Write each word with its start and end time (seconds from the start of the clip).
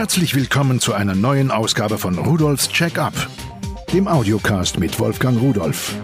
Herzlich 0.00 0.34
willkommen 0.34 0.80
zu 0.80 0.94
einer 0.94 1.14
neuen 1.14 1.50
Ausgabe 1.50 1.98
von 1.98 2.16
Rudolfs 2.16 2.70
Check-up, 2.70 3.12
dem 3.92 4.08
Audiocast 4.08 4.80
mit 4.80 4.98
Wolfgang 4.98 5.38
Rudolf. 5.38 5.94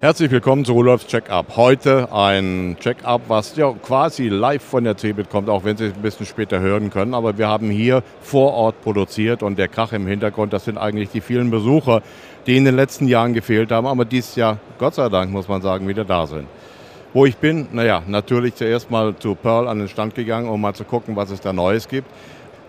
Herzlich 0.00 0.30
willkommen 0.30 0.66
zu 0.66 0.74
Rudolfs 0.74 1.06
Check-up. 1.06 1.56
Heute 1.56 2.12
ein 2.12 2.76
Check-up, 2.78 3.22
was 3.28 3.56
ja 3.56 3.72
quasi 3.72 4.28
live 4.28 4.62
von 4.62 4.84
der 4.84 4.98
CeBIT 4.98 5.30
kommt, 5.30 5.48
auch 5.48 5.64
wenn 5.64 5.78
Sie 5.78 5.86
es 5.86 5.94
ein 5.94 6.02
bisschen 6.02 6.26
später 6.26 6.60
hören 6.60 6.90
können. 6.90 7.14
Aber 7.14 7.38
wir 7.38 7.48
haben 7.48 7.70
hier 7.70 8.02
vor 8.20 8.52
Ort 8.52 8.82
produziert 8.82 9.42
und 9.42 9.58
der 9.58 9.68
Krach 9.68 9.94
im 9.94 10.06
Hintergrund, 10.06 10.52
das 10.52 10.66
sind 10.66 10.76
eigentlich 10.76 11.08
die 11.08 11.22
vielen 11.22 11.50
Besucher, 11.50 12.02
die 12.46 12.58
in 12.58 12.66
den 12.66 12.76
letzten 12.76 13.08
Jahren 13.08 13.32
gefehlt 13.32 13.72
haben, 13.72 13.86
aber 13.86 14.04
dieses 14.04 14.36
Jahr, 14.36 14.58
Gott 14.76 14.94
sei 14.94 15.08
Dank, 15.08 15.32
muss 15.32 15.48
man 15.48 15.62
sagen, 15.62 15.88
wieder 15.88 16.04
da 16.04 16.26
sind. 16.26 16.48
Wo 17.14 17.24
ich 17.24 17.38
bin, 17.38 17.68
naja, 17.72 18.02
natürlich 18.06 18.54
zuerst 18.54 18.90
mal 18.90 19.16
zu 19.16 19.34
Pearl 19.34 19.66
an 19.66 19.78
den 19.78 19.88
Stand 19.88 20.14
gegangen, 20.14 20.48
um 20.48 20.60
mal 20.60 20.74
zu 20.74 20.84
gucken, 20.84 21.16
was 21.16 21.30
es 21.30 21.40
da 21.40 21.54
Neues 21.54 21.88
gibt. 21.88 22.08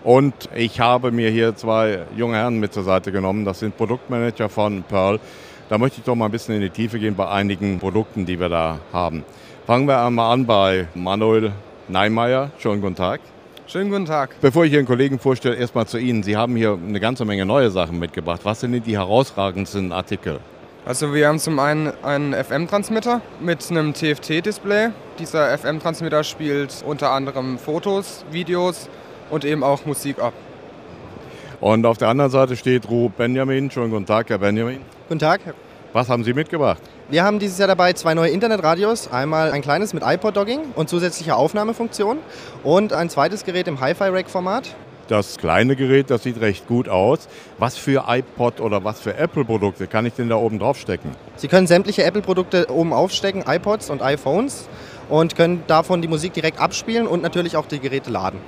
Und 0.02 0.34
ich 0.54 0.80
habe 0.80 1.12
mir 1.12 1.28
hier 1.28 1.54
zwei 1.56 2.06
junge 2.16 2.36
Herren 2.36 2.58
mit 2.58 2.72
zur 2.72 2.84
Seite 2.84 3.12
genommen. 3.12 3.44
Das 3.44 3.60
sind 3.60 3.76
Produktmanager 3.76 4.48
von 4.48 4.82
Pearl. 4.82 5.20
Da 5.68 5.76
möchte 5.76 5.98
ich 5.98 6.04
doch 6.04 6.14
mal 6.14 6.24
ein 6.24 6.30
bisschen 6.30 6.54
in 6.54 6.62
die 6.62 6.70
Tiefe 6.70 6.98
gehen 6.98 7.14
bei 7.14 7.28
einigen 7.28 7.78
Produkten, 7.78 8.24
die 8.24 8.40
wir 8.40 8.48
da 8.48 8.78
haben. 8.94 9.24
Fangen 9.66 9.86
wir 9.86 10.00
einmal 10.00 10.32
an 10.32 10.46
bei 10.46 10.88
Manuel 10.94 11.52
Neimeyer. 11.88 12.50
Schönen 12.58 12.80
guten 12.80 12.94
Tag. 12.94 13.20
Schönen 13.66 13.90
guten 13.90 14.06
Tag. 14.06 14.34
Bevor 14.40 14.64
ich 14.64 14.72
Ihren 14.72 14.86
Kollegen 14.86 15.18
vorstelle, 15.18 15.54
erstmal 15.54 15.86
zu 15.86 15.98
Ihnen. 15.98 16.22
Sie 16.22 16.36
haben 16.36 16.56
hier 16.56 16.78
eine 16.82 16.98
ganze 16.98 17.26
Menge 17.26 17.44
neue 17.44 17.70
Sachen 17.70 17.98
mitgebracht. 17.98 18.40
Was 18.44 18.60
sind 18.60 18.72
denn 18.72 18.82
die 18.82 18.96
herausragendsten 18.96 19.92
Artikel? 19.92 20.40
Also 20.86 21.12
wir 21.12 21.28
haben 21.28 21.38
zum 21.38 21.58
einen 21.58 21.92
einen 22.02 22.32
FM-Transmitter 22.32 23.20
mit 23.38 23.70
einem 23.70 23.92
TFT-Display. 23.92 24.88
Dieser 25.18 25.56
FM-Transmitter 25.58 26.24
spielt 26.24 26.82
unter 26.86 27.10
anderem 27.10 27.58
Fotos, 27.58 28.24
Videos 28.30 28.88
und 29.28 29.44
eben 29.44 29.62
auch 29.62 29.84
Musik 29.84 30.18
ab. 30.18 30.32
Und 31.60 31.84
auf 31.84 31.98
der 31.98 32.08
anderen 32.08 32.30
Seite 32.30 32.56
steht 32.56 32.88
Ru 32.88 33.10
Benjamin. 33.10 33.70
Schönen 33.70 33.90
guten 33.90 34.06
Tag, 34.06 34.30
Herr 34.30 34.38
Benjamin. 34.38 34.80
Guten 35.08 35.18
Tag. 35.18 35.42
Was 35.92 36.08
haben 36.08 36.24
Sie 36.24 36.32
mitgebracht? 36.32 36.80
Wir 37.10 37.24
haben 37.24 37.38
dieses 37.38 37.58
Jahr 37.58 37.68
dabei 37.68 37.92
zwei 37.92 38.14
neue 38.14 38.30
Internetradios. 38.30 39.12
Einmal 39.12 39.52
ein 39.52 39.60
kleines 39.60 39.92
mit 39.92 40.02
iPod-Dogging 40.02 40.60
und 40.76 40.88
zusätzlicher 40.88 41.36
Aufnahmefunktion 41.36 42.18
und 42.64 42.94
ein 42.94 43.10
zweites 43.10 43.44
Gerät 43.44 43.68
im 43.68 43.80
Hi-Fi-Rack-Format. 43.80 44.74
Das 45.10 45.38
kleine 45.38 45.74
Gerät, 45.74 46.08
das 46.08 46.22
sieht 46.22 46.40
recht 46.40 46.68
gut 46.68 46.88
aus. 46.88 47.26
Was 47.58 47.76
für 47.76 48.04
iPod 48.06 48.60
oder 48.60 48.84
was 48.84 49.00
für 49.00 49.16
Apple-Produkte 49.16 49.88
kann 49.88 50.06
ich 50.06 50.12
denn 50.12 50.28
da 50.28 50.36
oben 50.36 50.60
drauf 50.60 50.78
stecken? 50.78 51.10
Sie 51.34 51.48
können 51.48 51.66
sämtliche 51.66 52.04
Apple-Produkte 52.04 52.70
oben 52.70 52.92
aufstecken, 52.92 53.42
iPods 53.44 53.90
und 53.90 54.02
iPhones 54.02 54.68
und 55.08 55.34
können 55.34 55.64
davon 55.66 56.00
die 56.00 56.06
Musik 56.06 56.34
direkt 56.34 56.60
abspielen 56.60 57.08
und 57.08 57.24
natürlich 57.24 57.56
auch 57.56 57.66
die 57.66 57.80
Geräte 57.80 58.08
laden. 58.08 58.38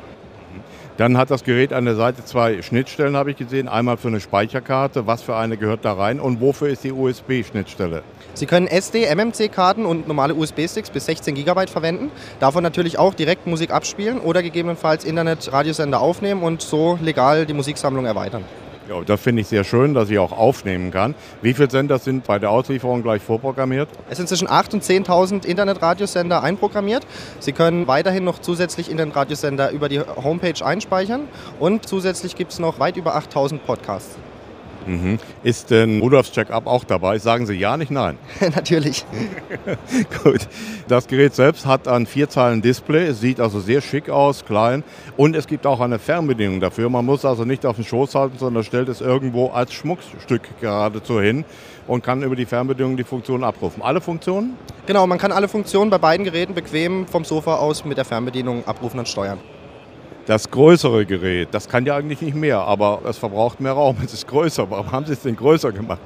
Dann 0.99 1.17
hat 1.17 1.31
das 1.31 1.43
Gerät 1.43 1.73
an 1.73 1.87
der 1.87 1.95
Seite 1.95 2.25
zwei 2.25 2.61
Schnittstellen, 2.61 3.17
habe 3.17 3.31
ich 3.31 3.39
gesehen. 3.39 3.67
Einmal 3.67 3.97
für 3.97 4.09
eine 4.09 4.21
Speicherkarte, 4.21 5.07
was 5.07 5.23
für 5.23 5.37
eine 5.37 5.57
gehört 5.57 5.85
da 5.85 5.95
rein 5.95 6.21
und 6.21 6.41
wofür 6.41 6.69
ist 6.69 6.85
die 6.85 6.93
USB-Schnittstelle? 6.93 8.03
Sie 8.35 8.47
können 8.47 8.67
SD, 8.67 9.07
MMC-Karten 9.15 9.87
und 9.87 10.07
normale 10.07 10.35
USB-Sticks 10.35 10.91
bis 10.91 11.07
16 11.07 11.35
GB 11.35 11.67
verwenden. 11.69 12.11
Davon 12.41 12.63
natürlich 12.63 12.99
auch 12.99 13.15
direkt 13.15 13.47
Musik 13.47 13.71
abspielen 13.71 14.21
oder 14.21 14.43
gegebenenfalls 14.43 15.05
Internet-Radiosender 15.05 16.01
aufnehmen 16.01 16.43
und 16.43 16.61
so 16.61 16.99
legal 17.03 17.47
die 17.47 17.55
Musiksammlung 17.55 18.05
erweitern. 18.05 18.45
Ja, 18.93 19.01
das 19.07 19.23
finde 19.23 19.41
ich 19.41 19.49
sehr 19.49 19.65
schön, 19.65 19.95
dass 19.95 20.11
ich 20.11 20.19
auch 20.19 20.33
aufnehmen 20.33 20.91
kann. 20.91 21.15
Wie 21.41 21.55
viele 21.55 21.71
Sender 21.71 21.99
sind 21.99 22.25
bei 22.25 22.39
der 22.39 22.51
Auslieferung 22.51 23.03
gleich 23.03 23.23
vorprogrammiert? 23.23 23.89
Es 24.11 24.19
sind 24.19 24.29
zwischen 24.29 24.49
8.000 24.49 24.75
und 24.75 24.85
10.000 24.85 25.47
Internetradiosender 25.47 26.43
einprogrammiert. 26.43 27.07
Sie 27.39 27.53
können 27.53 27.87
weiterhin 27.87 28.25
noch 28.25 28.39
zusätzlich 28.39 28.91
Internetradiosender 28.91 29.71
über 29.71 29.89
die 29.89 30.01
Homepage 30.01 30.63
einspeichern 30.63 31.23
und 31.59 31.89
zusätzlich 31.89 32.37
gibt 32.37 32.53
es 32.53 32.59
noch 32.59 32.81
weit 32.81 32.99
über 32.99 33.17
8.000 33.17 33.61
Podcasts. 33.61 34.19
Mhm. 34.87 35.19
Ist 35.43 35.71
denn 35.71 36.01
Rudolfs 36.01 36.33
Check-up 36.33 36.67
auch 36.67 36.85
dabei? 36.85 37.19
Sagen 37.19 37.47
Sie 37.47 37.55
ja, 37.55 37.77
nicht 37.77 37.91
nein? 37.91 38.19
Natürlich. 38.55 39.05
Gut. 40.25 40.49
Das 40.89 41.07
Gerät 41.07 41.35
selbst 41.35 41.67
hat 41.67 41.89
ein 41.89 42.07
vierzeilen 42.07 42.63
Display, 42.63 43.07
es 43.07 43.21
sieht 43.21 43.41
also 43.41 43.61
sehr 43.61 43.81
schick 43.81 44.11
aus, 44.11 44.45
klein 44.45 44.85
und 45.17 45.37
es 45.37 45.47
gibt 45.47 45.67
auch 45.67 45.81
eine 45.81 45.99
Fernbedienung 45.99 46.61
dafür. 46.61 46.89
Man 46.89 47.05
muss 47.05 47.25
also 47.25 47.45
nicht 47.45 47.67
auf 47.67 47.77
den 47.77 47.85
Schoß 47.85 48.15
halten, 48.15 48.39
sondern 48.39 48.65
stellt 48.65 48.89
es 48.89 49.01
irgendwo 49.01 49.49
als 49.49 49.73
Schmuckstück 49.73 50.43
geradezu 50.61 51.21
hin 51.21 51.45
und 51.87 52.03
kann 52.03 52.23
über 52.23 52.37
die 52.37 52.47
Fernbedienung 52.47 52.97
die 52.97 53.05
Funktionen 53.05 53.45
abrufen. 53.45 53.83
Alle 53.83 54.01
Funktionen? 54.01 54.57
Genau, 54.87 55.07
man 55.07 55.19
kann 55.19 55.33
alle 55.33 55.49
Funktionen 55.49 55.91
bei 55.91 55.99
beiden 55.99 56.25
Geräten 56.25 56.55
bequem 56.55 57.07
vom 57.07 57.25
Sofa 57.25 57.57
aus 57.57 57.85
mit 57.85 57.99
der 57.99 58.05
Fernbedienung 58.05 58.67
abrufen 58.67 58.99
und 58.99 59.09
steuern. 59.09 59.39
Das 60.27 60.49
größere 60.49 61.05
Gerät, 61.05 61.49
das 61.51 61.69
kann 61.69 61.85
ja 61.85 61.97
eigentlich 61.97 62.21
nicht 62.21 62.37
mehr, 62.37 62.61
aber 62.61 63.01
es 63.09 63.19
verbraucht 63.19 63.61
mehr 63.61 63.73
Raum, 63.73 63.97
es 64.05 64.15
ist 64.15 64.29
größer. 64.29 64.71
Warum 64.71 64.93
haben 64.93 65.05
Sie 65.05 65.15
es 65.15 65.23
denn 65.23 65.35
größer 65.35 65.73
gemacht? 65.73 65.99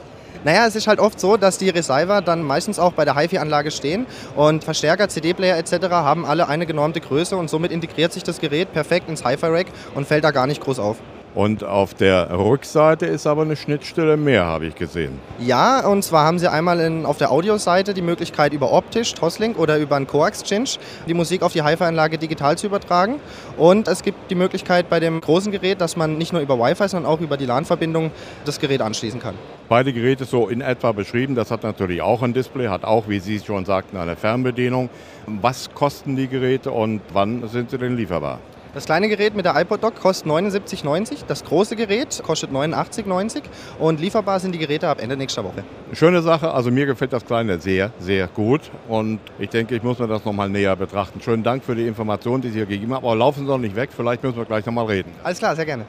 Naja, 0.42 0.66
es 0.66 0.74
ist 0.74 0.86
halt 0.86 1.00
oft 1.00 1.20
so, 1.20 1.36
dass 1.36 1.58
die 1.58 1.68
Receiver 1.68 2.22
dann 2.22 2.42
meistens 2.42 2.78
auch 2.78 2.92
bei 2.92 3.04
der 3.04 3.14
HiFi-Anlage 3.14 3.70
stehen 3.70 4.06
und 4.34 4.64
Verstärker, 4.64 5.08
CD-Player 5.08 5.58
etc. 5.58 5.90
haben 5.90 6.24
alle 6.24 6.48
eine 6.48 6.64
genormte 6.64 7.00
Größe 7.00 7.36
und 7.36 7.50
somit 7.50 7.72
integriert 7.72 8.12
sich 8.12 8.22
das 8.22 8.40
Gerät 8.40 8.72
perfekt 8.72 9.10
ins 9.10 9.22
HiFi-Rack 9.22 9.66
und 9.94 10.06
fällt 10.06 10.24
da 10.24 10.30
gar 10.30 10.46
nicht 10.46 10.62
groß 10.62 10.78
auf. 10.78 10.96
Und 11.36 11.64
auf 11.64 11.92
der 11.92 12.30
Rückseite 12.30 13.04
ist 13.04 13.26
aber 13.26 13.42
eine 13.42 13.56
Schnittstelle 13.56 14.16
mehr, 14.16 14.46
habe 14.46 14.64
ich 14.64 14.74
gesehen. 14.74 15.20
Ja, 15.38 15.86
und 15.86 16.02
zwar 16.02 16.24
haben 16.24 16.38
Sie 16.38 16.50
einmal 16.50 16.80
in, 16.80 17.04
auf 17.04 17.18
der 17.18 17.30
Audioseite 17.30 17.92
die 17.92 18.00
Möglichkeit 18.00 18.54
über 18.54 18.72
optisch, 18.72 19.12
Toslink 19.12 19.58
oder 19.58 19.76
über 19.76 19.96
einen 19.96 20.06
Co-Exchange 20.06 20.78
die 21.06 21.12
Musik 21.12 21.42
auf 21.42 21.52
die 21.52 21.62
HiFi-Anlage 21.62 22.16
digital 22.16 22.56
zu 22.56 22.68
übertragen. 22.68 23.16
Und 23.58 23.86
es 23.86 24.02
gibt 24.02 24.30
die 24.30 24.34
Möglichkeit 24.34 24.88
bei 24.88 24.98
dem 24.98 25.20
großen 25.20 25.52
Gerät, 25.52 25.82
dass 25.82 25.94
man 25.94 26.16
nicht 26.16 26.32
nur 26.32 26.40
über 26.40 26.58
Wi-Fi, 26.58 26.88
sondern 26.88 27.12
auch 27.12 27.20
über 27.20 27.36
die 27.36 27.44
LAN-Verbindung 27.44 28.12
das 28.46 28.58
Gerät 28.58 28.80
anschließen 28.80 29.20
kann. 29.20 29.34
Beide 29.68 29.92
Geräte 29.92 30.24
so 30.24 30.48
in 30.48 30.62
etwa 30.62 30.92
beschrieben. 30.92 31.34
Das 31.34 31.50
hat 31.50 31.64
natürlich 31.64 32.00
auch 32.00 32.22
ein 32.22 32.32
Display, 32.32 32.68
hat 32.68 32.84
auch, 32.84 33.08
wie 33.08 33.18
Sie 33.18 33.40
schon 33.40 33.66
sagten, 33.66 33.98
eine 33.98 34.16
Fernbedienung. 34.16 34.88
Was 35.26 35.68
kosten 35.74 36.16
die 36.16 36.28
Geräte 36.28 36.70
und 36.70 37.02
wann 37.12 37.46
sind 37.48 37.70
sie 37.70 37.76
denn 37.76 37.94
lieferbar? 37.94 38.38
Das 38.76 38.84
kleine 38.84 39.08
Gerät 39.08 39.34
mit 39.34 39.46
der 39.46 39.58
iPod 39.58 39.82
Dock 39.82 39.94
kostet 39.94 40.30
79,90. 40.30 41.24
Das 41.26 41.42
große 41.44 41.76
Gerät 41.76 42.20
kostet 42.22 42.50
89,90 42.50 43.44
und 43.78 44.00
lieferbar 44.00 44.38
sind 44.38 44.54
die 44.54 44.58
Geräte 44.58 44.86
ab 44.86 45.00
Ende 45.00 45.16
nächster 45.16 45.42
Woche. 45.44 45.64
Schöne 45.94 46.20
Sache, 46.20 46.52
also 46.52 46.70
mir 46.70 46.84
gefällt 46.84 47.14
das 47.14 47.24
kleine 47.24 47.58
sehr, 47.58 47.90
sehr 48.00 48.26
gut 48.26 48.70
und 48.86 49.20
ich 49.38 49.48
denke, 49.48 49.76
ich 49.76 49.82
muss 49.82 49.98
mir 49.98 50.08
das 50.08 50.26
nochmal 50.26 50.50
näher 50.50 50.76
betrachten. 50.76 51.22
Schönen 51.22 51.42
Dank 51.42 51.64
für 51.64 51.74
die 51.74 51.86
Informationen, 51.86 52.42
die 52.42 52.50
Sie 52.50 52.58
hier 52.58 52.66
gegeben 52.66 52.92
haben, 52.92 53.02
aber 53.02 53.16
laufen 53.16 53.46
Sie 53.46 53.46
doch 53.46 53.56
nicht 53.56 53.76
weg, 53.76 53.88
vielleicht 53.96 54.22
müssen 54.22 54.36
wir 54.36 54.44
gleich 54.44 54.66
nochmal 54.66 54.84
reden. 54.84 55.10
Alles 55.24 55.38
klar, 55.38 55.56
sehr 55.56 55.64
gerne. 55.64 55.86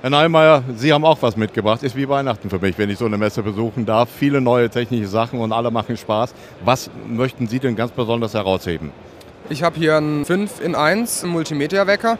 Herr 0.00 0.08
Neimeyer, 0.08 0.62
Sie 0.74 0.94
haben 0.94 1.04
auch 1.04 1.20
was 1.20 1.36
mitgebracht. 1.36 1.82
Ist 1.82 1.96
wie 1.96 2.08
Weihnachten 2.08 2.48
für 2.48 2.58
mich, 2.58 2.78
wenn 2.78 2.88
ich 2.88 2.96
so 2.96 3.04
eine 3.04 3.18
Messe 3.18 3.42
besuchen 3.42 3.84
darf. 3.84 4.08
Viele 4.08 4.40
neue 4.40 4.70
technische 4.70 5.08
Sachen 5.08 5.38
und 5.38 5.52
alle 5.52 5.70
machen 5.70 5.98
Spaß. 5.98 6.34
Was 6.64 6.88
möchten 7.06 7.46
Sie 7.46 7.58
denn 7.58 7.76
ganz 7.76 7.90
besonders 7.90 8.32
herausheben? 8.32 8.90
Ich 9.48 9.62
habe 9.62 9.78
hier 9.78 9.96
einen 9.96 10.24
5 10.24 10.60
in 10.60 10.74
1 10.74 11.22
Multimedia-Wecker, 11.22 12.18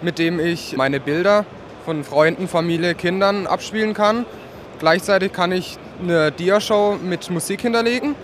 mit 0.00 0.18
dem 0.18 0.40
ich 0.40 0.74
meine 0.74 1.00
Bilder 1.00 1.44
von 1.84 2.02
Freunden, 2.02 2.48
Familie, 2.48 2.94
Kindern 2.94 3.46
abspielen 3.46 3.92
kann. 3.92 4.24
Gleichzeitig 4.78 5.34
kann 5.34 5.52
ich 5.52 5.76
eine 6.02 6.32
Dia-Show 6.32 6.96
mit 7.02 7.28
Musik 7.30 7.60
hinterlegen 7.60 8.14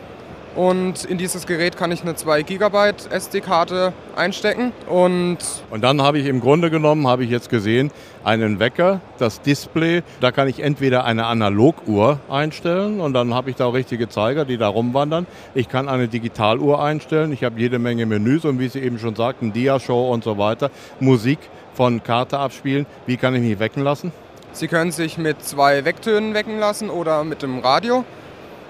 und 0.58 1.04
in 1.04 1.18
dieses 1.18 1.46
Gerät 1.46 1.76
kann 1.76 1.92
ich 1.92 2.02
eine 2.02 2.16
2 2.16 2.42
GB 2.42 2.92
SD-Karte 3.10 3.92
einstecken. 4.16 4.72
Und, 4.88 5.38
und 5.70 5.84
dann 5.84 6.02
habe 6.02 6.18
ich 6.18 6.26
im 6.26 6.40
Grunde 6.40 6.68
genommen, 6.68 7.06
habe 7.06 7.22
ich 7.22 7.30
jetzt 7.30 7.48
gesehen, 7.48 7.92
einen 8.24 8.58
Wecker, 8.58 9.00
das 9.18 9.40
Display. 9.40 10.02
Da 10.20 10.32
kann 10.32 10.48
ich 10.48 10.58
entweder 10.58 11.04
eine 11.04 11.26
Analoguhr 11.26 12.18
einstellen 12.28 13.00
und 13.00 13.12
dann 13.12 13.34
habe 13.34 13.50
ich 13.50 13.56
da 13.56 13.66
auch 13.66 13.74
richtige 13.74 14.08
Zeiger, 14.08 14.44
die 14.44 14.58
da 14.58 14.66
rumwandern. 14.66 15.28
Ich 15.54 15.68
kann 15.68 15.88
eine 15.88 16.08
Digitaluhr 16.08 16.82
einstellen. 16.82 17.32
Ich 17.32 17.44
habe 17.44 17.60
jede 17.60 17.78
Menge 17.78 18.04
Menüs 18.06 18.44
und 18.44 18.58
wie 18.58 18.66
Sie 18.66 18.80
eben 18.80 18.98
schon 18.98 19.14
sagten, 19.14 19.52
Dia-Show 19.52 20.12
und 20.12 20.24
so 20.24 20.38
weiter. 20.38 20.72
Musik 20.98 21.38
von 21.72 22.02
Karte 22.02 22.36
abspielen. 22.36 22.84
Wie 23.06 23.16
kann 23.16 23.32
ich 23.36 23.42
mich 23.42 23.60
wecken 23.60 23.84
lassen? 23.84 24.10
Sie 24.50 24.66
können 24.66 24.90
sich 24.90 25.18
mit 25.18 25.40
zwei 25.44 25.84
Wecktönen 25.84 26.34
wecken 26.34 26.58
lassen 26.58 26.90
oder 26.90 27.22
mit 27.22 27.42
dem 27.42 27.60
Radio. 27.60 28.04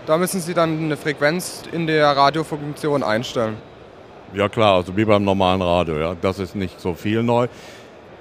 Da 0.08 0.16
müssen 0.16 0.40
Sie 0.40 0.54
dann 0.54 0.78
eine 0.78 0.96
Frequenz 0.96 1.64
in 1.70 1.86
der 1.86 2.06
Radiofunktion 2.06 3.02
einstellen. 3.02 3.58
Ja 4.32 4.48
klar, 4.48 4.76
also 4.76 4.96
wie 4.96 5.04
beim 5.04 5.22
normalen 5.22 5.60
Radio. 5.60 5.98
Ja. 5.98 6.16
Das 6.18 6.38
ist 6.38 6.56
nicht 6.56 6.80
so 6.80 6.94
viel 6.94 7.22
neu. 7.22 7.46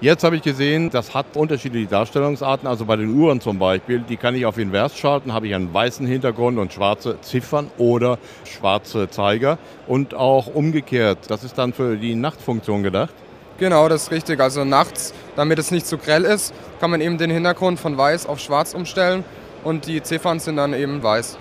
Jetzt 0.01 0.25
habe 0.25 0.36
ich 0.36 0.42
gesehen, 0.42 0.89
das 0.89 1.13
hat 1.13 1.28
unterschiedliche 1.38 1.88
Darstellungsarten. 1.88 2.68
Also 2.68 2.84
bei 2.84 2.98
den 2.98 3.16
Uhren 3.16 3.39
zum 3.39 3.57
Beispiel, 3.57 4.00
die 4.00 4.18
kann 4.18 4.36
ich 4.36 4.45
auf 4.45 4.57
Invers 4.57 4.98
schalten, 4.98 5.31
habe 5.31 5.48
ich 5.48 5.56
einen 5.56 5.74
weißen 5.74 6.06
Hintergrund 6.06 6.60
und 6.60 6.74
schwarze 6.74 7.22
Ziffern 7.22 7.72
oder 7.78 8.19
schwarze 8.44 9.10
Zeiger. 9.10 9.57
Und 9.88 10.13
auch 10.13 10.48
umgekehrt, 10.48 11.19
das 11.30 11.45
ist 11.45 11.57
dann 11.57 11.72
für 11.72 11.95
die 11.95 12.16
Nachtfunktion 12.16 12.84
gedacht. 12.84 13.13
Genau, 13.60 13.88
das 13.88 14.04
ist 14.04 14.12
richtig. 14.12 14.42
Also 14.42 14.66
nachts, 14.66 15.13
damit 15.38 15.57
es 15.57 15.72
nicht 15.72 15.88
zu 15.88 15.98
grell 15.98 16.25
ist, 16.25 16.54
kann 16.81 16.92
man 16.92 17.00
eben 17.00 17.18
den 17.18 17.31
Hintergrund 17.31 17.80
von 17.80 17.98
weiß 17.98 18.25
auf 18.25 18.42
schwarz 18.42 18.74
umstellen 18.74 19.24
und 19.63 19.88
die 19.88 20.04
Ziffern 20.04 20.42
sind 20.42 20.57
dann 20.57 20.74
eben 20.74 21.01
weiß. 21.01 21.38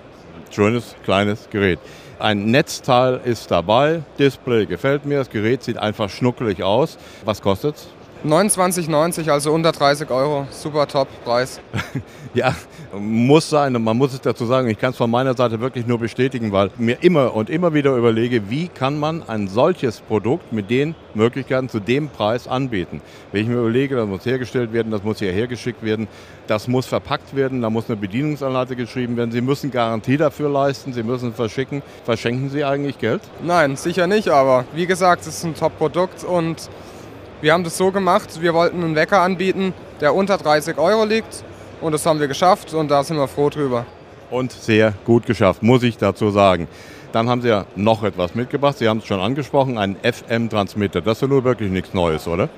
Schönes, 0.50 0.94
kleines 1.04 1.48
Gerät. 1.50 1.78
Ein 2.18 2.50
Netzteil 2.50 3.20
ist 3.24 3.50
dabei, 3.50 4.02
Display 4.18 4.64
gefällt 4.64 5.04
mir, 5.04 5.18
das 5.18 5.30
Gerät 5.30 5.62
sieht 5.62 5.76
einfach 5.76 6.08
schnuckelig 6.08 6.62
aus. 6.62 6.96
Was 7.24 7.42
kostet's? 7.42 7.88
29,90, 8.24 9.30
also 9.30 9.52
unter 9.52 9.72
30 9.72 10.10
Euro. 10.10 10.46
Super 10.50 10.86
Top-Preis. 10.86 11.60
ja, 12.34 12.54
muss 12.98 13.50
sein. 13.50 13.76
Und 13.76 13.84
man 13.84 13.96
muss 13.96 14.14
es 14.14 14.20
dazu 14.20 14.46
sagen, 14.46 14.68
ich 14.68 14.78
kann 14.78 14.90
es 14.90 14.96
von 14.96 15.10
meiner 15.10 15.34
Seite 15.34 15.60
wirklich 15.60 15.86
nur 15.86 15.98
bestätigen, 15.98 16.52
weil 16.52 16.70
mir 16.78 17.02
immer 17.02 17.34
und 17.34 17.50
immer 17.50 17.74
wieder 17.74 17.96
überlege, 17.96 18.50
wie 18.50 18.68
kann 18.68 18.98
man 18.98 19.22
ein 19.28 19.48
solches 19.48 20.00
Produkt 20.00 20.52
mit 20.52 20.70
den 20.70 20.94
Möglichkeiten 21.14 21.68
zu 21.68 21.80
dem 21.80 22.08
Preis 22.08 22.48
anbieten. 22.48 23.00
Wenn 23.32 23.42
ich 23.42 23.48
mir 23.48 23.58
überlege, 23.58 23.96
das 23.96 24.06
muss 24.06 24.24
hergestellt 24.24 24.72
werden, 24.72 24.90
das 24.90 25.02
muss 25.02 25.18
hierher 25.18 25.46
geschickt 25.46 25.82
werden, 25.82 26.08
das 26.46 26.68
muss 26.68 26.86
verpackt 26.86 27.34
werden, 27.34 27.62
da 27.62 27.70
muss 27.70 27.88
eine 27.88 27.96
Bedienungsanleitung 27.96 28.76
geschrieben 28.76 29.16
werden. 29.16 29.32
Sie 29.32 29.40
müssen 29.40 29.70
Garantie 29.70 30.16
dafür 30.16 30.48
leisten, 30.48 30.92
Sie 30.92 31.02
müssen 31.02 31.32
verschicken. 31.32 31.82
Verschenken 32.04 32.50
Sie 32.50 32.64
eigentlich 32.64 32.98
Geld? 32.98 33.22
Nein, 33.44 33.76
sicher 33.76 34.06
nicht, 34.06 34.28
aber 34.28 34.64
wie 34.74 34.86
gesagt, 34.86 35.22
es 35.22 35.28
ist 35.28 35.44
ein 35.44 35.54
Top-Produkt 35.54 36.24
und 36.24 36.68
wir 37.40 37.52
haben 37.52 37.64
das 37.64 37.76
so 37.76 37.90
gemacht, 37.90 38.40
wir 38.40 38.54
wollten 38.54 38.82
einen 38.82 38.96
Wecker 38.96 39.20
anbieten, 39.20 39.74
der 40.00 40.14
unter 40.14 40.38
30 40.38 40.78
Euro 40.78 41.04
liegt 41.04 41.44
und 41.80 41.92
das 41.92 42.06
haben 42.06 42.20
wir 42.20 42.28
geschafft 42.28 42.74
und 42.74 42.90
da 42.90 43.04
sind 43.04 43.16
wir 43.16 43.28
froh 43.28 43.50
drüber. 43.50 43.86
Und 44.30 44.52
sehr 44.52 44.92
gut 45.04 45.26
geschafft, 45.26 45.62
muss 45.62 45.82
ich 45.82 45.98
dazu 45.98 46.30
sagen. 46.30 46.68
Dann 47.12 47.28
haben 47.28 47.40
Sie 47.40 47.48
ja 47.48 47.64
noch 47.76 48.02
etwas 48.02 48.34
mitgebracht. 48.34 48.78
Sie 48.78 48.88
haben 48.88 48.98
es 48.98 49.06
schon 49.06 49.20
angesprochen, 49.20 49.78
einen 49.78 49.96
FM-Transmitter. 49.96 51.00
Das 51.00 51.18
ist 51.18 51.22
ja 51.22 51.28
nur 51.28 51.44
wirklich 51.44 51.70
nichts 51.70 51.94
Neues, 51.94 52.26
oder? 52.26 52.48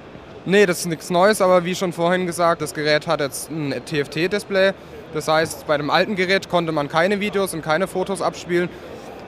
Nee, 0.47 0.65
das 0.65 0.81
ist 0.81 0.87
nichts 0.87 1.11
Neues, 1.11 1.43
aber 1.43 1.65
wie 1.65 1.75
schon 1.75 1.93
vorhin 1.93 2.27
gesagt, 2.27 2.63
das 2.63 2.73
Gerät 2.73 3.07
hat 3.07 3.21
jetzt 3.21 3.51
ein 3.51 3.75
TFT-Display. 3.85 4.73
Das 5.13 5.29
heißt, 5.29 5.67
bei 5.67 5.77
dem 5.77 5.91
alten 5.91 6.17
Gerät 6.17 6.49
konnte 6.49 6.73
man 6.73 6.89
keine 6.89 7.21
Videos 7.21 7.55
und 7.55 7.63
keine 7.63 7.87
Fotos 7.87 8.23
abspielen, 8.23 8.69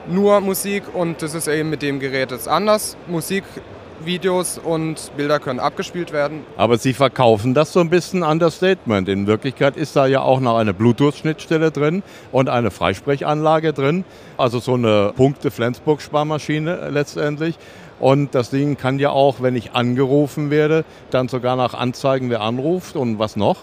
nur 0.07 0.41
Musik 0.41 0.83
und 0.93 1.21
das 1.21 1.35
ist 1.35 1.47
eben 1.47 1.69
mit 1.69 1.81
dem 1.81 1.99
Gerät 1.99 2.31
jetzt 2.31 2.47
anders. 2.47 2.97
Musik 3.07 3.43
Videos 4.05 4.57
und 4.57 5.11
Bilder 5.17 5.39
können 5.39 5.59
abgespielt 5.59 6.11
werden. 6.11 6.45
Aber 6.57 6.77
Sie 6.77 6.93
verkaufen 6.93 7.53
das 7.53 7.73
so 7.73 7.79
ein 7.79 7.89
bisschen 7.89 8.23
Understatement. 8.23 9.09
In 9.09 9.27
Wirklichkeit 9.27 9.77
ist 9.77 9.95
da 9.95 10.05
ja 10.05 10.21
auch 10.21 10.39
noch 10.39 10.57
eine 10.57 10.73
Bluetooth-Schnittstelle 10.73 11.71
drin 11.71 12.03
und 12.31 12.49
eine 12.49 12.71
Freisprechanlage 12.71 13.73
drin. 13.73 14.05
Also 14.37 14.59
so 14.59 14.73
eine 14.73 15.13
Punkte-Flensburg-Sparmaschine 15.15 16.89
letztendlich. 16.89 17.57
Und 17.99 18.33
das 18.33 18.49
Ding 18.49 18.77
kann 18.77 18.97
ja 18.97 19.11
auch, 19.11 19.41
wenn 19.41 19.55
ich 19.55 19.73
angerufen 19.73 20.49
werde, 20.49 20.85
dann 21.11 21.27
sogar 21.27 21.55
nach 21.55 21.73
anzeigen, 21.73 22.29
wer 22.29 22.41
anruft 22.41 22.95
und 22.95 23.19
was 23.19 23.35
noch. 23.35 23.57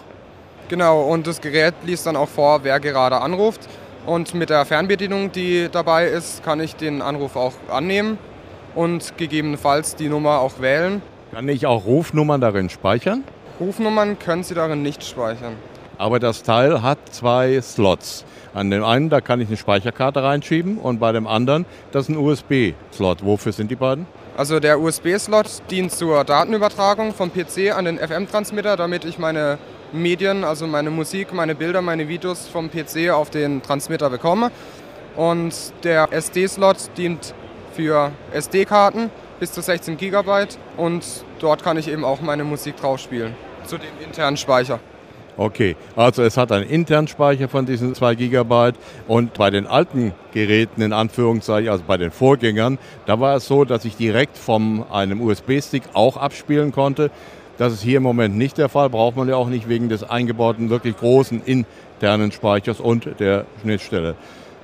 Genau, 0.69 1.01
und 1.01 1.27
das 1.27 1.41
Gerät 1.41 1.73
liest 1.85 2.05
dann 2.05 2.15
auch 2.15 2.29
vor, 2.29 2.63
wer 2.63 2.79
gerade 2.79 3.19
anruft. 3.19 3.67
Und 4.05 4.33
mit 4.33 4.49
der 4.49 4.65
Fernbedienung, 4.65 5.31
die 5.31 5.67
dabei 5.71 6.07
ist, 6.07 6.43
kann 6.43 6.59
ich 6.59 6.75
den 6.75 7.01
Anruf 7.01 7.35
auch 7.35 7.53
annehmen 7.69 8.17
und 8.75 9.17
gegebenenfalls 9.17 9.95
die 9.95 10.09
Nummer 10.09 10.39
auch 10.39 10.59
wählen. 10.59 11.01
Kann 11.31 11.47
ich 11.47 11.65
auch 11.65 11.85
Rufnummern 11.85 12.41
darin 12.41 12.69
speichern? 12.69 13.23
Rufnummern 13.59 14.17
können 14.19 14.43
Sie 14.43 14.53
darin 14.53 14.81
nicht 14.81 15.03
speichern. 15.03 15.55
Aber 15.97 16.19
das 16.19 16.43
Teil 16.43 16.81
hat 16.81 16.97
zwei 17.11 17.59
Slots. 17.61 18.23
An 18.53 18.71
dem 18.71 18.83
einen, 18.83 19.09
da 19.09 19.21
kann 19.21 19.41
ich 19.41 19.47
eine 19.47 19.57
Speicherkarte 19.57 20.23
reinschieben 20.23 20.77
und 20.77 20.99
bei 20.99 21.11
dem 21.11 21.27
anderen, 21.27 21.65
das 21.91 22.03
ist 22.03 22.09
ein 22.09 22.17
USB-Slot. 22.17 23.23
Wofür 23.23 23.51
sind 23.51 23.69
die 23.69 23.75
beiden? 23.75 24.07
Also 24.37 24.61
der 24.61 24.79
USB-Slot 24.79 25.63
dient 25.69 25.91
zur 25.91 26.23
Datenübertragung 26.23 27.13
vom 27.13 27.31
PC 27.31 27.75
an 27.75 27.85
den 27.85 27.97
FM-Transmitter, 27.97 28.77
damit 28.77 29.03
ich 29.03 29.19
meine 29.19 29.57
Medien, 29.91 30.45
also 30.45 30.65
meine 30.65 30.89
Musik, 30.89 31.33
meine 31.33 31.53
Bilder, 31.53 31.81
meine 31.81 32.07
Videos 32.07 32.47
vom 32.47 32.69
PC 32.71 33.09
auf 33.11 33.29
den 33.29 33.61
Transmitter 33.61 34.09
bekomme. 34.09 34.51
Und 35.17 35.53
der 35.83 36.07
SD-Slot 36.11 36.77
dient 36.97 37.33
für 37.79 38.11
SD-Karten 38.33 39.09
bis 39.39 39.53
zu 39.53 39.61
16 39.61 39.95
GB 39.95 40.47
und 40.75 41.05
dort 41.39 41.63
kann 41.63 41.77
ich 41.77 41.87
eben 41.87 42.03
auch 42.03 42.19
meine 42.19 42.43
Musik 42.43 42.75
drauf 42.75 42.99
spielen, 42.99 43.35
zu 43.63 43.77
dem 43.77 44.05
internen 44.05 44.35
Speicher. 44.35 44.81
Okay, 45.37 45.77
also 45.95 46.21
es 46.23 46.35
hat 46.35 46.51
einen 46.51 46.69
internen 46.69 47.07
Speicher 47.07 47.47
von 47.47 47.65
diesen 47.65 47.95
2 47.95 48.15
GB 48.15 48.71
und 49.07 49.33
bei 49.35 49.49
den 49.49 49.65
alten 49.65 50.13
Geräten 50.33 50.81
in 50.81 50.91
Anführungszeichen, 50.91 51.69
also 51.69 51.85
bei 51.87 51.95
den 51.95 52.11
Vorgängern, 52.11 52.79
da 53.05 53.21
war 53.21 53.37
es 53.37 53.47
so, 53.47 53.63
dass 53.63 53.85
ich 53.85 53.95
direkt 53.95 54.37
von 54.37 54.83
einem 54.91 55.21
USB-Stick 55.21 55.83
auch 55.93 56.17
abspielen 56.17 56.73
konnte. 56.73 57.11
Das 57.57 57.71
ist 57.71 57.81
hier 57.81 57.97
im 57.97 58.03
Moment 58.03 58.35
nicht 58.37 58.57
der 58.57 58.67
Fall, 58.67 58.89
braucht 58.89 59.15
man 59.15 59.29
ja 59.29 59.37
auch 59.37 59.47
nicht 59.47 59.69
wegen 59.69 59.87
des 59.87 60.03
eingebauten, 60.03 60.69
wirklich 60.69 60.97
großen 60.97 61.41
internen 61.45 62.33
Speichers 62.33 62.81
und 62.81 63.07
der 63.21 63.45
Schnittstelle. 63.61 64.15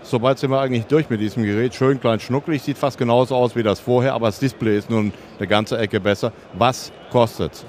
Soweit 0.08 0.38
sind 0.38 0.52
wir 0.52 0.62
eigentlich 0.62 0.86
durch 0.86 1.10
mit 1.10 1.20
diesem 1.20 1.44
Gerät. 1.44 1.74
Schön 1.74 2.00
klein 2.00 2.20
schnucklig, 2.20 2.62
sieht 2.62 2.78
fast 2.78 3.00
genauso 3.00 3.36
aus 3.36 3.56
wie 3.56 3.64
das 3.64 3.80
vorher, 3.80 4.14
aber 4.14 4.28
das 4.28 4.38
Display 4.38 4.78
ist 4.78 4.88
nun 4.88 5.12
eine 5.40 5.48
ganze 5.48 5.80
Ecke 5.80 6.00
besser. 6.00 6.32
Was 6.54 6.92
kostet 7.12 7.54
es? 7.54 7.66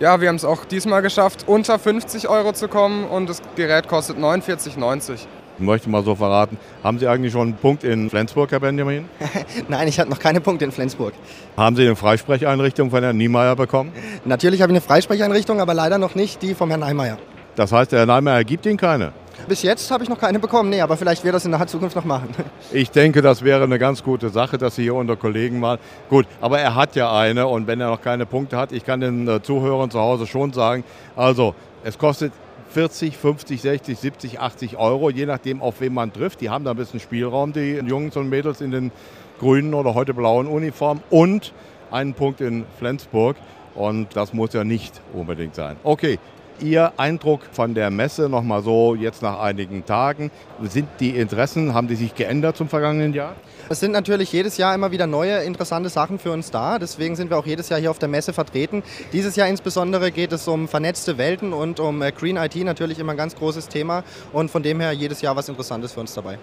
Ja, 0.00 0.20
wir 0.20 0.28
haben 0.28 0.36
es 0.36 0.44
auch 0.44 0.64
diesmal 0.64 1.02
geschafft, 1.02 1.44
unter 1.46 1.78
50 1.78 2.28
Euro 2.28 2.52
zu 2.52 2.66
kommen 2.66 3.04
und 3.04 3.28
das 3.28 3.40
Gerät 3.54 3.86
kostet 3.86 4.18
49,90. 4.18 5.14
Ich 5.58 5.64
möchte 5.64 5.88
mal 5.88 6.02
so 6.02 6.16
verraten, 6.16 6.58
haben 6.82 6.98
Sie 6.98 7.06
eigentlich 7.06 7.32
schon 7.32 7.48
einen 7.48 7.56
Punkt 7.56 7.84
in 7.84 8.10
Flensburg, 8.10 8.50
Herr 8.50 8.60
Benjamin? 8.60 9.08
Nein, 9.68 9.86
ich 9.86 10.00
hatte 10.00 10.10
noch 10.10 10.18
keine 10.18 10.40
Punkte 10.40 10.64
in 10.64 10.72
Flensburg. 10.72 11.14
Haben 11.56 11.76
Sie 11.76 11.82
eine 11.82 11.94
Freisprecheinrichtung 11.94 12.90
von 12.90 13.04
Herrn 13.04 13.16
Niemeyer 13.16 13.54
bekommen? 13.54 13.92
Natürlich 14.24 14.62
habe 14.62 14.72
ich 14.72 14.78
eine 14.78 14.84
Freisprecheinrichtung, 14.84 15.60
aber 15.60 15.74
leider 15.74 15.98
noch 15.98 16.16
nicht 16.16 16.42
die 16.42 16.54
vom 16.54 16.70
Herrn 16.70 16.80
Niemeyer. 16.80 17.18
Das 17.54 17.70
heißt, 17.70 17.92
der 17.92 18.04
Herr 18.04 18.16
Niemeyer 18.16 18.42
gibt 18.42 18.66
Ihnen 18.66 18.78
keine? 18.78 19.12
Bis 19.46 19.62
jetzt 19.62 19.90
habe 19.90 20.02
ich 20.02 20.10
noch 20.10 20.18
keine 20.18 20.38
bekommen, 20.38 20.70
nee, 20.70 20.80
aber 20.80 20.96
vielleicht 20.96 21.24
wird 21.24 21.34
das 21.34 21.44
in 21.44 21.52
der 21.52 21.66
Zukunft 21.66 21.96
noch 21.96 22.04
machen. 22.04 22.28
Ich 22.72 22.90
denke, 22.90 23.22
das 23.22 23.42
wäre 23.42 23.64
eine 23.64 23.78
ganz 23.78 24.02
gute 24.02 24.28
Sache, 24.28 24.58
dass 24.58 24.76
Sie 24.76 24.82
hier 24.82 24.94
unter 24.94 25.16
Kollegen 25.16 25.60
mal. 25.60 25.78
Gut, 26.10 26.26
aber 26.40 26.58
er 26.58 26.74
hat 26.74 26.96
ja 26.96 27.16
eine 27.16 27.46
und 27.46 27.66
wenn 27.66 27.80
er 27.80 27.88
noch 27.88 28.02
keine 28.02 28.26
Punkte 28.26 28.56
hat, 28.56 28.72
ich 28.72 28.84
kann 28.84 29.00
den 29.00 29.26
äh, 29.28 29.42
Zuhörern 29.42 29.90
zu 29.90 30.00
Hause 30.00 30.26
schon 30.26 30.52
sagen, 30.52 30.84
also 31.16 31.54
es 31.84 31.96
kostet 31.98 32.32
40, 32.70 33.16
50, 33.16 33.60
60, 33.62 33.98
70, 33.98 34.40
80 34.40 34.76
Euro, 34.76 35.10
je 35.10 35.26
nachdem, 35.26 35.62
auf 35.62 35.80
wen 35.80 35.94
man 35.94 36.12
trifft. 36.12 36.40
Die 36.40 36.50
haben 36.50 36.64
da 36.64 36.72
ein 36.72 36.76
bisschen 36.76 37.00
Spielraum, 37.00 37.52
die 37.52 37.80
Jungs 37.86 38.16
und 38.16 38.28
Mädels 38.28 38.60
in 38.60 38.70
den 38.70 38.92
grünen 39.38 39.74
oder 39.74 39.94
heute 39.94 40.14
blauen 40.14 40.46
Uniformen 40.46 41.02
und 41.10 41.52
einen 41.90 42.14
Punkt 42.14 42.40
in 42.40 42.66
Flensburg. 42.78 43.36
Und 43.74 44.16
das 44.16 44.32
muss 44.32 44.52
ja 44.52 44.64
nicht 44.64 45.00
unbedingt 45.14 45.54
sein. 45.54 45.76
Okay, 45.84 46.18
Ihr 46.60 46.92
Eindruck 46.96 47.42
von 47.52 47.74
der 47.74 47.90
Messe 47.90 48.28
nochmal 48.28 48.62
so 48.62 48.94
jetzt 48.94 49.22
nach 49.22 49.38
einigen 49.40 49.84
Tagen? 49.86 50.30
Sind 50.62 50.88
die 50.98 51.10
Interessen, 51.10 51.74
haben 51.74 51.88
die 51.88 51.94
sich 51.94 52.14
geändert 52.14 52.56
zum 52.56 52.68
vergangenen 52.68 53.14
Jahr? 53.14 53.34
Es 53.68 53.80
sind 53.80 53.92
natürlich 53.92 54.32
jedes 54.32 54.56
Jahr 54.56 54.74
immer 54.74 54.90
wieder 54.90 55.06
neue 55.06 55.42
interessante 55.42 55.88
Sachen 55.88 56.18
für 56.18 56.32
uns 56.32 56.50
da. 56.50 56.78
Deswegen 56.78 57.16
sind 57.16 57.30
wir 57.30 57.38
auch 57.38 57.46
jedes 57.46 57.68
Jahr 57.68 57.78
hier 57.78 57.90
auf 57.90 57.98
der 57.98 58.08
Messe 58.08 58.32
vertreten. 58.32 58.82
Dieses 59.12 59.36
Jahr 59.36 59.46
insbesondere 59.46 60.10
geht 60.10 60.32
es 60.32 60.48
um 60.48 60.68
vernetzte 60.68 61.18
Welten 61.18 61.52
und 61.52 61.78
um 61.78 62.02
äh, 62.02 62.10
Green 62.12 62.36
IT 62.36 62.56
natürlich 62.56 62.98
immer 62.98 63.12
ein 63.12 63.18
ganz 63.18 63.36
großes 63.36 63.68
Thema. 63.68 64.02
Und 64.32 64.50
von 64.50 64.62
dem 64.62 64.80
her 64.80 64.92
jedes 64.92 65.20
Jahr 65.20 65.36
was 65.36 65.48
Interessantes 65.48 65.92
für 65.92 66.00
uns 66.00 66.14
dabei. 66.14 66.38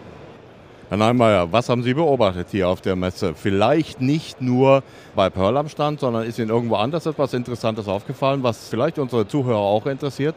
Herr 0.88 0.98
Neumeier, 0.98 1.52
was 1.52 1.68
haben 1.68 1.82
Sie 1.82 1.96
beobachtet 1.96 2.50
hier 2.52 2.70
auf 2.70 2.80
der 2.80 2.96
Messe? 2.96 3.34
Vielleicht 3.34 4.02
nicht 4.02 4.40
nur 4.40 4.84
bei 5.16 5.32
Pearl 5.32 5.58
am 5.58 5.68
Stand, 5.68 6.00
sondern 6.00 6.26
ist 6.26 6.38
Ihnen 6.38 6.52
irgendwo 6.52 6.76
anders 6.76 7.08
etwas 7.08 7.34
Interessantes 7.34 7.88
aufgefallen, 7.88 8.44
was 8.44 8.70
vielleicht 8.70 9.00
unsere 9.00 9.28
Zuhörer 9.28 9.58
auch 9.58 9.88
interessiert? 9.88 10.36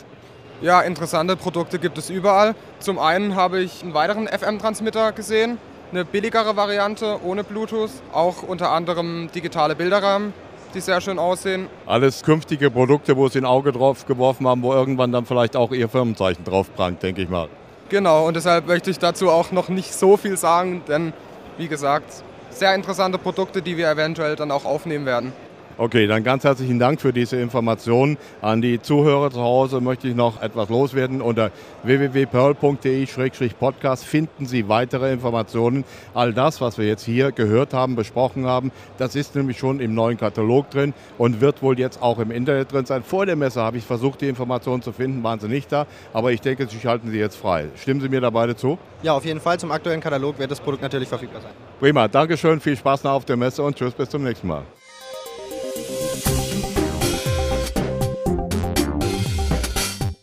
Ja, 0.63 0.81
interessante 0.81 1.37
Produkte 1.37 1.79
gibt 1.79 1.99
es 1.99 2.09
überall. 2.09 2.55
Zum 2.79 2.99
einen 2.99 3.37
habe 3.37 3.61
ich 3.61 3.83
einen 3.83 3.93
weiteren 3.93 4.27
FM-Transmitter 4.27 5.13
gesehen, 5.13 5.59
eine 5.93 6.07
billigere 6.07 6.57
Variante 6.57 7.21
ohne 7.23 7.45
Bluetooth, 7.45 7.91
auch 8.15 8.43
unter 8.43 8.71
anderem 8.71 9.29
digitale 9.35 9.77
Bilderrahmen, 9.77 10.33
die 10.75 10.81
sehr 10.81 11.03
schön 11.03 11.19
aussehen. 11.19 11.67
Alles 11.85 12.23
künftige 12.23 12.71
Produkte, 12.71 13.19
wo 13.19 13.29
Sie 13.29 13.39
ein 13.39 13.45
Auge 13.45 13.71
drauf 13.71 14.07
geworfen 14.07 14.49
haben, 14.49 14.63
wo 14.63 14.73
irgendwann 14.73 15.13
dann 15.13 15.27
vielleicht 15.27 15.57
auch 15.57 15.73
Ihr 15.73 15.91
Firmenzeichen 15.91 16.45
drauf 16.45 16.75
prangt, 16.75 17.03
denke 17.03 17.21
ich 17.21 17.29
mal. 17.29 17.49
Genau, 17.89 18.27
und 18.27 18.35
deshalb 18.37 18.67
möchte 18.67 18.91
ich 18.91 18.99
dazu 18.99 19.31
auch 19.31 19.51
noch 19.51 19.71
nicht 19.71 19.95
so 19.95 20.19
viel 20.19 20.37
sagen, 20.37 20.83
denn 20.87 21.15
wie 21.57 21.69
gesagt, 21.69 22.23
sehr 22.51 22.75
interessante 22.75 23.17
Produkte, 23.17 23.63
die 23.63 23.79
wir 23.79 23.91
eventuell 23.91 24.37
dann 24.37 24.51
auch 24.51 24.67
aufnehmen 24.67 25.07
werden. 25.07 25.33
Okay, 25.81 26.09
dann 26.09 26.25
ganz 26.25 26.43
herzlichen 26.43 26.81
Dank 26.81 27.01
für 27.01 27.13
diese 27.13 27.37
Informationen. 27.37 28.19
An 28.43 28.61
die 28.61 28.83
Zuhörer 28.83 29.31
zu 29.31 29.41
Hause 29.41 29.81
möchte 29.81 30.09
ich 30.09 30.17
noch 30.17 30.43
etwas 30.43 30.71
loswerden. 30.71 31.23
Unter 31.23 31.53
www.pearl.de-podcast 31.85 34.05
finden 34.05 34.47
Sie 34.47 34.69
weitere 34.69 35.13
Informationen. 35.13 35.85
All 36.15 36.35
das, 36.35 36.61
was 36.61 36.79
wir 36.79 36.87
jetzt 36.89 37.05
hier 37.05 37.31
gehört 37.31 37.75
haben, 37.75 37.95
besprochen 37.95 38.45
haben, 38.45 38.73
das 38.99 39.15
ist 39.15 39.37
nämlich 39.37 39.57
schon 39.57 39.79
im 39.79 39.95
neuen 39.95 40.17
Katalog 40.17 40.69
drin 40.71 40.95
und 41.17 41.41
wird 41.41 41.63
wohl 41.63 41.79
jetzt 41.79 42.03
auch 42.03 42.19
im 42.19 42.33
Internet 42.33 42.73
drin 42.73 42.85
sein. 42.85 43.05
Vor 43.05 43.25
der 43.25 43.37
Messe 43.37 43.61
habe 43.61 43.77
ich 43.77 43.85
versucht, 43.85 44.21
die 44.21 44.29
Informationen 44.29 44.83
zu 44.83 44.91
finden, 44.91 45.23
waren 45.23 45.39
sie 45.39 45.47
nicht 45.47 45.71
da. 45.71 45.87
Aber 46.13 46.33
ich 46.33 46.41
denke, 46.41 46.67
Sie 46.67 46.81
schalten 46.81 47.13
sie 47.13 47.21
jetzt 47.21 47.37
frei. 47.37 47.67
Stimmen 47.77 48.01
Sie 48.01 48.09
mir 48.09 48.21
da 48.21 48.31
beide 48.31 48.57
zu? 48.57 48.79
Ja, 49.05 49.13
auf 49.13 49.25
jeden 49.25 49.39
Fall. 49.39 49.61
Zum 49.61 49.71
aktuellen 49.71 50.01
Katalog 50.01 50.41
wird 50.41 50.51
das 50.51 50.59
Produkt 50.59 50.83
natürlich 50.83 51.09
verfügbar 51.09 51.41
sein. 51.41 51.53
Prima, 51.79 52.09
Dankeschön, 52.09 52.59
viel 52.59 52.77
Spaß 52.77 53.05
noch 53.05 53.13
auf 53.13 53.25
der 53.25 53.37
Messe 53.37 53.63
und 53.63 53.77
tschüss, 53.77 53.95
bis 53.95 54.09
zum 54.09 54.25
nächsten 54.25 54.49
Mal. 54.49 54.65